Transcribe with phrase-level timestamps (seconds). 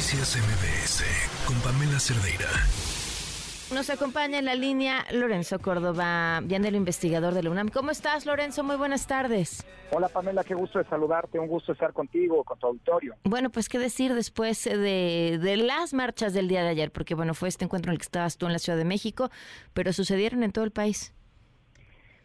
[0.00, 1.04] Noticias MBS
[1.46, 2.48] con Pamela Cerdeira.
[3.74, 7.68] Nos acompaña en la línea Lorenzo Córdoba, el investigador de la UNAM.
[7.68, 8.64] ¿Cómo estás, Lorenzo?
[8.64, 9.62] Muy buenas tardes.
[9.92, 13.16] Hola, Pamela, qué gusto de saludarte, un gusto estar contigo, con tu auditorio.
[13.24, 17.34] Bueno, pues qué decir después de, de las marchas del día de ayer, porque bueno,
[17.34, 19.28] fue este encuentro en el que estabas tú en la Ciudad de México,
[19.74, 21.12] pero sucedieron en todo el país.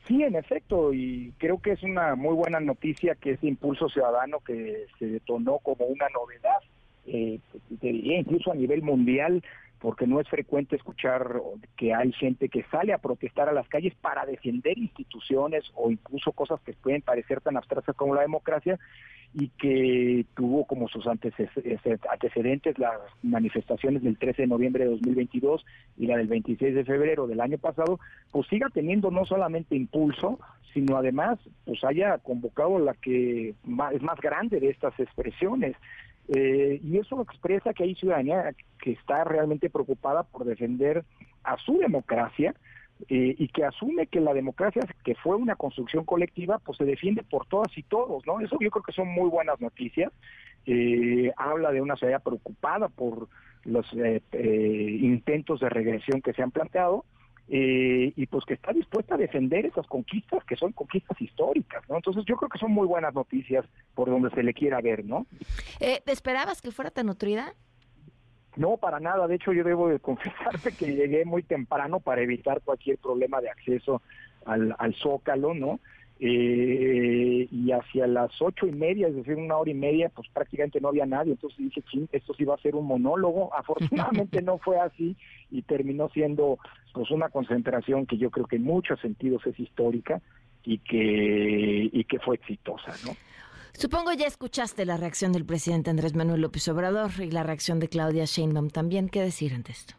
[0.08, 4.40] Sí, en efecto, y creo que es una muy buena noticia que ese impulso ciudadano
[4.40, 6.62] que se detonó como una novedad,
[7.08, 7.40] eh,
[7.82, 9.44] incluso a nivel mundial,
[9.80, 11.42] porque no es frecuente escuchar
[11.78, 16.32] que hay gente que sale a protestar a las calles para defender instituciones o incluso
[16.32, 18.80] cosas que pueden parecer tan abstractas como la democracia
[19.38, 25.66] y que tuvo como sus antecedentes las manifestaciones del 13 de noviembre de 2022
[25.98, 28.00] y la del 26 de febrero del año pasado,
[28.32, 30.40] pues siga teniendo no solamente impulso,
[30.74, 35.76] sino además pues haya convocado la que es más grande de estas expresiones.
[36.28, 41.06] Eh, y eso expresa que hay ciudadanía que está realmente preocupada por defender
[41.44, 42.56] a su democracia
[43.10, 47.24] eh, y que asume que la democracia, que fue una construcción colectiva, pues se defiende
[47.24, 48.40] por todas y todos, ¿no?
[48.40, 50.12] Eso yo creo que son muy buenas noticias.
[50.66, 53.28] Eh, habla de una sociedad preocupada por
[53.64, 57.04] los intentos de regresión que se han planteado
[57.48, 61.98] eh, y pues que está dispuesta a defender esas conquistas que son conquistas históricas, ¿no?
[61.98, 65.28] Entonces yo creo que son muy buenas noticias por donde se le quiera ver, ¿no?
[65.80, 67.54] Eh, ¿Te esperabas que fuera tan nutrida?
[68.56, 69.28] No, para nada.
[69.28, 73.50] De hecho, yo debo de confesarte que llegué muy temprano para evitar cualquier problema de
[73.50, 74.02] acceso
[74.46, 75.80] al, al Zócalo, ¿no?
[76.18, 80.80] Eh, y hacia las ocho y media, es decir, una hora y media, pues prácticamente
[80.80, 84.58] no había nadie, entonces dije, ching, esto sí va a ser un monólogo, afortunadamente no
[84.58, 85.18] fue así
[85.52, 86.58] y terminó siendo
[86.94, 90.22] pues una concentración que yo creo que en muchos sentidos es histórica
[90.64, 93.12] y que, y que fue exitosa, ¿no?
[93.74, 97.90] Supongo ya escuchaste la reacción del presidente Andrés Manuel López Obrador y la reacción de
[97.90, 99.10] Claudia Sheinbaum también.
[99.10, 99.96] ¿Qué decir ante esto?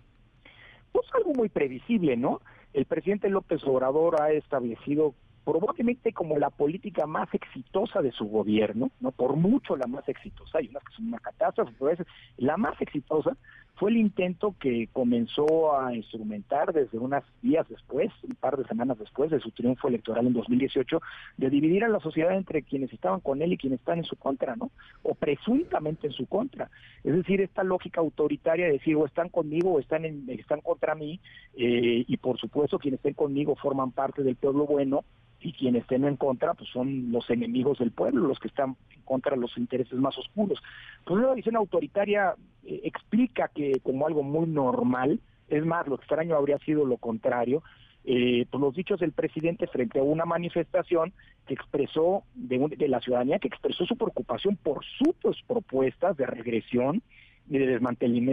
[0.93, 2.41] Pues algo muy previsible, ¿no?
[2.73, 5.15] El presidente López Obrador ha establecido
[5.47, 10.59] probablemente como la política más exitosa de su gobierno, no por mucho la más exitosa,
[10.59, 12.01] hay unas que son una catástrofe, pero es
[12.37, 13.37] la más exitosa
[13.77, 18.99] fue el intento que comenzó a instrumentar desde unos días después, un par de semanas
[18.99, 21.01] después de su triunfo electoral en 2018,
[21.37, 24.17] de dividir a la sociedad entre quienes estaban con él y quienes están en su
[24.17, 24.71] contra, ¿no?
[25.03, 26.71] O presuntamente en su contra.
[27.05, 30.95] Es decir, esta lógica autoritaria de decir o están conmigo o están, en, están contra
[30.95, 31.21] mí,
[31.57, 35.05] eh, y por supuesto quienes estén conmigo forman parte del pueblo bueno,
[35.47, 39.03] y quienes estén en contra pues son los enemigos del pueblo, los que están en
[39.03, 40.61] contra de los intereses más oscuros.
[41.05, 42.35] Pues una visión autoritaria
[42.65, 47.63] eh, explica que como algo muy normal, es más, lo extraño habría sido lo contrario,
[48.05, 51.13] eh, pues los dichos del presidente frente a una manifestación
[51.47, 57.03] que expresó de, de la ciudadanía, que expresó su preocupación por sus propuestas de regresión
[57.49, 57.79] y de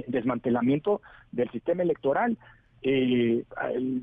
[0.08, 1.02] desmantelamiento
[1.32, 2.40] del sistema electoral.
[2.86, 3.46] Eh,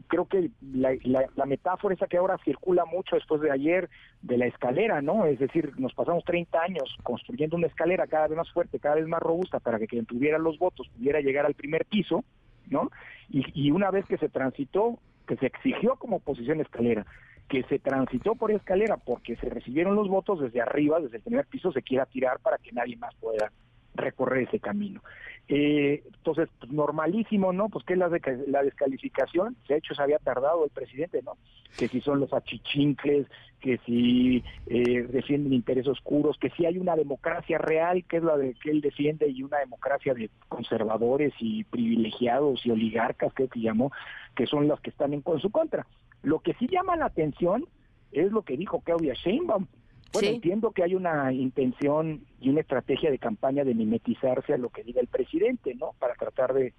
[0.09, 0.97] creo que la,
[1.45, 3.91] metáfora esa que ahora circula mucho después de ayer
[4.23, 5.27] de la escalera, ¿no?
[5.27, 9.07] Es decir, nos pasamos 30 años construyendo una escalera cada vez más fuerte, cada vez
[9.07, 12.25] más robusta para que quien tuviera los votos pudiera llegar al primer piso,
[12.69, 12.91] ¿no?
[13.29, 17.05] Y, y una vez que se transitó, que se exigió como posición escalera,
[17.51, 21.45] que se transitó por escalera porque se recibieron los votos desde arriba, desde el primer
[21.45, 23.53] piso, se quiera tirar para que nadie más pueda
[23.95, 25.03] recorrer ese camino.
[25.49, 27.69] Eh, entonces, pues, normalísimo, ¿no?
[27.69, 31.37] Pues que la, de, la descalificación, de hecho se había tardado el presidente, ¿no?
[31.77, 33.27] Que si son los achichincles,
[33.61, 38.37] que si eh, defienden intereses oscuros, que si hay una democracia real, que es la
[38.37, 43.93] de que él defiende, y una democracia de conservadores y privilegiados y oligarcas, que llamó,
[44.37, 45.87] que son las que están en con su contra.
[46.23, 47.67] Lo que sí llama la atención
[48.13, 49.67] es lo que dijo Claudia Sheinbaum,
[50.13, 54.71] bueno, entiendo que hay una intención y una estrategia de campaña de mimetizarse a lo
[54.71, 55.93] que diga el presidente, ¿no?
[55.99, 56.73] Para tratar de,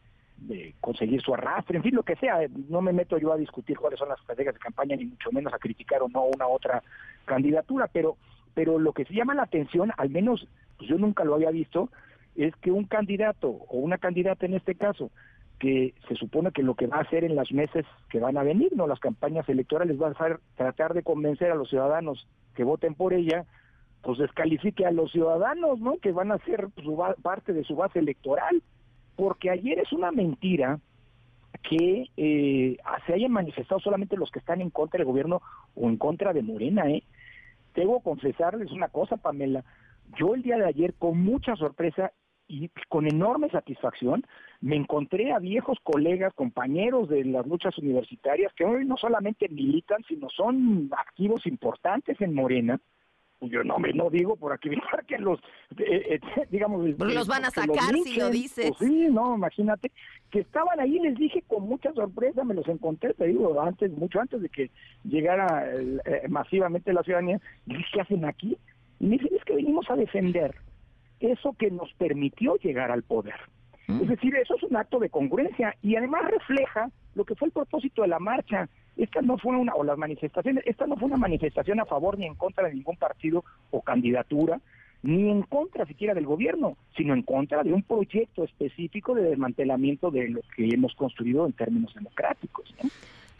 [0.80, 2.40] conseguir su arrastre, en fin, lo que sea.
[2.68, 5.54] No me meto yo a discutir cuáles son las estrategias de campaña, ni mucho menos
[5.54, 6.84] a criticar o no una otra
[7.26, 8.18] candidatura, pero,
[8.54, 11.90] pero lo que sí llama la atención, al menos pues yo nunca lo había visto,
[12.36, 15.12] es que un candidato o una candidata en este caso,
[15.62, 18.42] que se supone que lo que va a hacer en las meses que van a
[18.42, 22.64] venir, no las campañas electorales, va a ser tratar de convencer a los ciudadanos que
[22.64, 23.46] voten por ella,
[24.02, 25.98] pues descalifique a los ciudadanos, ¿no?
[25.98, 28.64] Que van a ser su parte de su base electoral,
[29.16, 30.80] porque ayer es una mentira
[31.62, 35.44] que eh, se hayan manifestado solamente los que están en contra del gobierno
[35.76, 37.04] o en contra de Morena, ¿eh?
[37.76, 39.64] Debo confesarles una cosa, Pamela.
[40.18, 42.12] Yo el día de ayer, con mucha sorpresa
[42.52, 44.26] y con enorme satisfacción,
[44.60, 50.04] me encontré a viejos colegas, compañeros de las luchas universitarias que hoy no solamente militan,
[50.08, 52.80] sino son activos importantes en Morena,
[53.40, 54.70] Pues yo no me no digo por aquí
[55.08, 55.40] que los,
[55.78, 56.86] eh, eh, digamos...
[57.00, 58.74] los van a sacar si lo dices.
[58.78, 59.90] Pues sí, no, imagínate,
[60.30, 64.20] que estaban ahí, les dije con mucha sorpresa, me los encontré, te digo, antes, mucho
[64.20, 64.72] antes de que
[65.06, 68.58] llegara eh, masivamente la ciudadanía, dije, ¿qué hacen aquí?
[69.00, 70.54] Y me dicen, es que venimos a defender
[71.22, 73.36] eso que nos permitió llegar al poder.
[73.88, 74.02] Mm.
[74.02, 77.52] Es decir, eso es un acto de congruencia y además refleja lo que fue el
[77.54, 78.70] propósito de la marcha.
[78.98, 82.26] Esta no fue una, o las manifestaciones, esta no fue una manifestación a favor ni
[82.26, 84.60] en contra de ningún partido o candidatura,
[85.04, 90.12] ni en contra siquiera del gobierno, sino en contra de un proyecto específico de desmantelamiento
[90.12, 92.74] de lo que hemos construido en términos democráticos.
[92.84, 92.90] ¿no?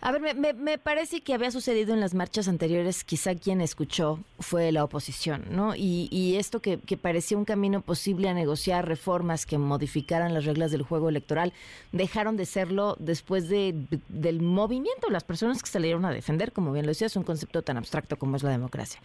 [0.04, 4.20] A ver, me, me, parece que había sucedido en las marchas anteriores, quizá quien escuchó
[4.40, 5.76] fue la oposición, ¿no?
[5.76, 10.46] Y, y esto que, que, parecía un camino posible a negociar reformas que modificaran las
[10.46, 11.54] reglas del juego electoral,
[11.92, 13.76] dejaron de serlo después de,
[14.10, 17.62] del movimiento, las personas que salieron a defender, como bien lo decía, es un concepto
[17.62, 19.00] tan abstracto como es la democracia.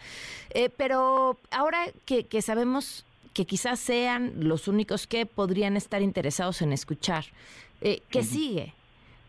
[0.49, 6.63] Eh, pero ahora que, que sabemos que quizás sean los únicos que podrían estar interesados
[6.63, 7.25] en escuchar,
[7.81, 8.73] eh, ¿qué sigue?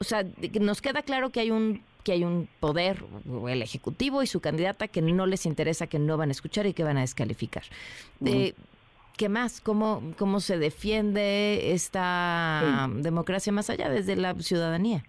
[0.00, 0.24] O sea,
[0.60, 3.04] nos queda claro que hay un que hay un poder,
[3.48, 6.72] el ejecutivo y su candidata que no les interesa, que no van a escuchar y
[6.72, 7.64] que van a descalificar.
[8.24, 8.54] Eh,
[9.18, 9.60] ¿Qué más?
[9.60, 15.04] ¿Cómo, ¿Cómo se defiende esta democracia más allá desde la ciudadanía?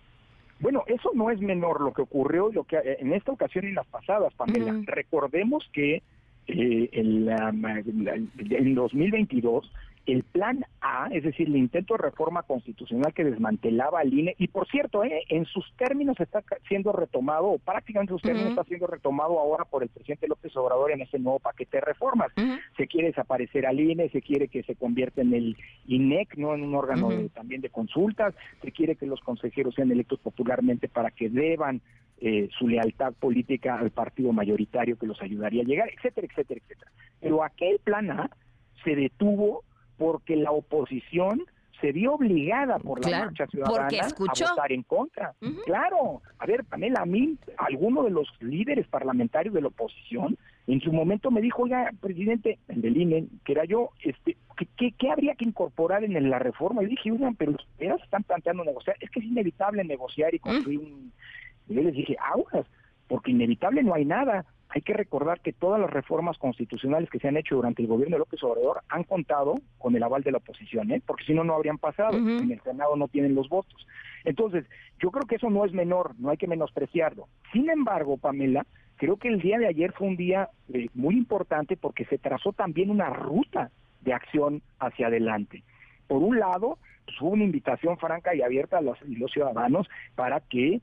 [0.59, 3.67] Bueno, eso no es menor lo que ocurrió lo que eh, en esta ocasión y
[3.69, 4.81] en las pasadas, Pamela.
[4.85, 6.01] Recordemos que
[6.47, 9.71] eh, en, en 2022
[10.11, 14.47] el plan A, es decir, el intento de reforma constitucional que desmantelaba al INE, y
[14.47, 18.63] por cierto, eh, en sus términos está siendo retomado, o prácticamente en sus términos está
[18.63, 22.31] siendo retomado ahora por el presidente López Obrador en ese nuevo paquete de reformas.
[22.77, 25.57] Se quiere desaparecer al INE, se quiere que se convierta en el
[25.87, 30.19] INEC, no en un órgano también de consultas, se quiere que los consejeros sean electos
[30.19, 31.81] popularmente para que deban
[32.21, 36.91] eh, su lealtad política al partido mayoritario que los ayudaría a llegar, etcétera, etcétera, etcétera.
[37.21, 38.29] Pero aquel plan A
[38.83, 39.63] se detuvo
[39.99, 41.43] porque la oposición
[41.79, 45.33] se vio obligada por la marcha ciudadana a votar en contra.
[45.65, 50.37] Claro, a ver, Pamela, a mí, alguno de los líderes parlamentarios de la oposición,
[50.67, 54.37] en su momento me dijo, oiga, presidente, el del INE, que era yo, este,
[54.77, 56.83] ¿qué, qué, habría que incorporar en la reforma?
[56.83, 60.79] Y dije, oigan, pero ustedes están planteando negociar, es que es inevitable negociar y construir
[60.79, 61.13] un...
[61.67, 62.65] Y yo les dije, aguas,
[63.07, 64.45] porque inevitable no hay nada.
[64.69, 68.15] Hay que recordar que todas las reformas constitucionales que se han hecho durante el gobierno
[68.15, 71.01] de López Obrador han contado con el aval de la oposición, ¿eh?
[71.05, 72.15] porque si no, no habrían pasado.
[72.15, 73.87] En el Senado no tienen los votos.
[74.25, 74.65] Entonces,
[74.99, 77.27] yo creo que eso no es menor, no hay que menospreciarlo.
[77.51, 78.65] Sin embargo, Pamela,
[78.97, 82.53] creo que el día de ayer fue un día eh, muy importante porque se trazó
[82.53, 83.71] también una ruta
[84.01, 85.63] de acción hacia adelante.
[86.07, 88.99] Por un lado, pues, hubo una invitación franca y abierta a los
[89.31, 90.79] ciudadanos para que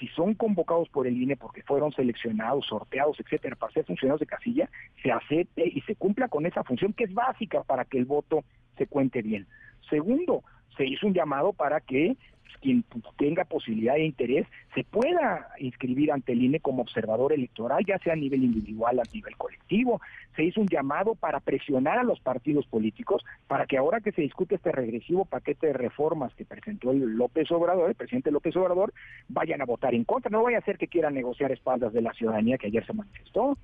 [0.00, 4.26] si son convocados por el INE porque fueron seleccionados, sorteados, etcétera, para ser funcionarios de
[4.26, 4.70] casilla,
[5.02, 8.42] se acepte y se cumpla con esa función que es básica para que el voto
[8.78, 9.46] se cuente bien.
[9.90, 10.42] Segundo,
[10.80, 12.16] se hizo un llamado para que
[12.62, 12.84] quien
[13.18, 18.14] tenga posibilidad e interés se pueda inscribir ante el INE como observador electoral, ya sea
[18.14, 20.00] a nivel individual, a nivel colectivo.
[20.36, 24.22] Se hizo un llamado para presionar a los partidos políticos para que ahora que se
[24.22, 28.92] discute este regresivo paquete de reformas que presentó el López Obrador, el presidente López Obrador,
[29.28, 30.30] vayan a votar en contra.
[30.30, 33.58] No vaya a ser que quieran negociar espaldas de la ciudadanía que ayer se manifestó.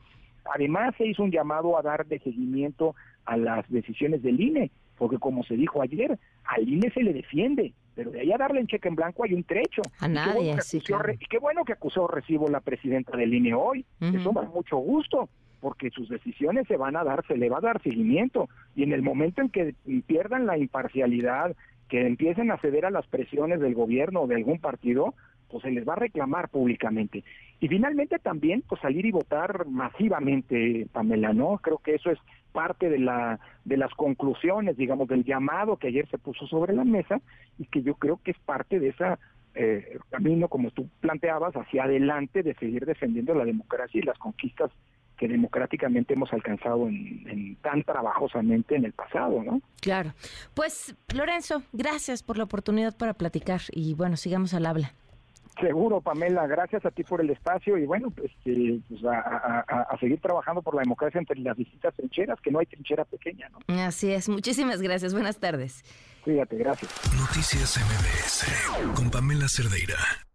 [0.54, 5.18] Además, se hizo un llamado a dar de seguimiento a las decisiones del INE, porque
[5.18, 8.66] como se dijo ayer, al INE se le defiende, pero de ahí a darle en
[8.66, 9.82] cheque en blanco hay un trecho.
[10.00, 14.42] A nadie, y qué, bueno que acusó recibo la presidenta del INE hoy, eso da
[14.42, 15.28] mucho gusto,
[15.60, 18.92] porque sus decisiones se van a dar, se le va a dar seguimiento, y en
[18.92, 19.74] el momento en que
[20.06, 21.56] pierdan la imparcialidad,
[21.88, 25.14] que empiecen a ceder a las presiones del gobierno o de algún partido,
[25.50, 27.24] pues se les va a reclamar públicamente.
[27.60, 31.58] Y finalmente también, pues salir y votar masivamente, Pamela, ¿no?
[31.58, 32.18] Creo que eso es
[32.52, 36.84] parte de la de las conclusiones, digamos, del llamado que ayer se puso sobre la
[36.84, 37.20] mesa
[37.58, 39.18] y que yo creo que es parte de esa
[39.54, 44.70] eh, camino, como tú planteabas, hacia adelante de seguir defendiendo la democracia y las conquistas
[45.16, 49.62] que democráticamente hemos alcanzado en, en, tan trabajosamente en el pasado, ¿no?
[49.80, 50.12] Claro.
[50.52, 54.92] Pues, Lorenzo, gracias por la oportunidad para platicar y bueno, sigamos al habla.
[55.60, 60.20] Seguro, Pamela, gracias a ti por el espacio y bueno, pues, eh, pues a, seguir
[60.20, 63.82] trabajando por la democracia entre las distintas trincheras, que no hay trinchera pequeña, ¿no?
[63.82, 65.82] Así es, muchísimas gracias, buenas tardes.
[66.22, 66.92] Cuídate, gracias.
[67.18, 70.25] Noticias MBS con Pamela Cerdeira.